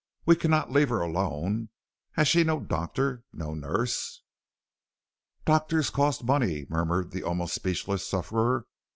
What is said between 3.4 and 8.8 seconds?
nurse?' "'Doctors cost money,' murmured the almost speechless sufferer.